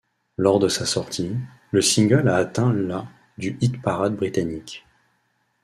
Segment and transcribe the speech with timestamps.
[0.35, 1.35] Lors de sa sortie,
[1.69, 3.05] le single a atteint la
[3.37, 4.83] du hit-parade britannique.